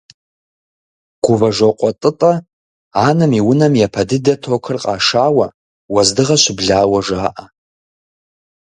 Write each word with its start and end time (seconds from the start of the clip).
Гувэжокъуэ 1.25 1.91
ТӀытӀэ 2.01 2.33
анэм 3.07 3.31
и 3.39 3.41
унэм 3.49 3.73
япэ 3.85 4.01
дыдэу 4.07 4.37
токыр 4.41 4.77
къашауэ, 4.83 5.47
уэздыгъэ 5.93 6.37
щыблауэ 6.43 6.99
жаӀэ. 7.07 7.43